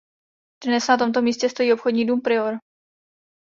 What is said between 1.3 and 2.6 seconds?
stojí obchodní dům Prior.